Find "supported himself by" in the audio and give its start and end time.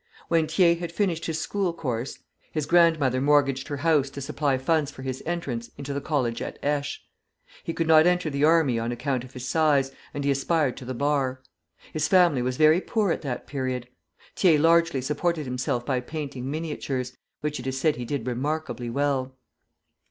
15.01-15.99